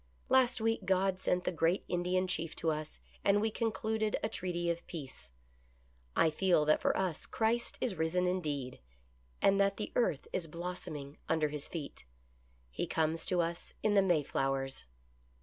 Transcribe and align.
Last 0.29 0.59
week 0.59 0.83
God 0.85 1.19
sent 1.19 1.43
the 1.43 1.51
great 1.51 1.85
Indian 1.87 2.27
Chief 2.27 2.55
to 2.55 2.71
us, 2.71 2.99
and 3.23 3.39
we 3.39 3.51
concluded 3.51 4.17
a 4.23 4.29
treaty 4.29 4.67
of 4.71 4.83
peace. 4.87 5.29
I 6.15 6.31
feel 6.31 6.65
that 6.65 6.81
for 6.81 6.97
us 6.97 7.27
Christ 7.27 7.77
is 7.81 7.93
risen 7.93 8.25
indeed, 8.25 8.79
and 9.43 9.59
that 9.61 9.77
the 9.77 9.91
earth 9.95 10.27
is 10.33 10.47
blossoming 10.47 11.19
under 11.29 11.49
his 11.49 11.67
feet. 11.67 12.05
He 12.71 12.87
comes 12.87 13.27
to 13.27 13.41
us 13.41 13.75
in 13.83 13.93
the 13.93 14.01
May 14.01 14.23
flowers." 14.23 14.85